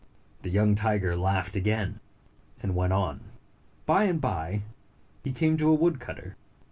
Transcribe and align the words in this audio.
The 0.41 0.49
young 0.49 0.73
tiger 0.73 1.15
laughed 1.15 1.55
again, 1.55 1.99
and 2.59 2.73
went 2.75 2.91
on. 2.91 3.19
By 3.85 4.05
and 4.05 4.19
by, 4.19 4.63
he 5.23 5.31
came 5.31 5.57
to 5.57 5.69
a 5.69 5.75
woodcutter. 5.75 6.37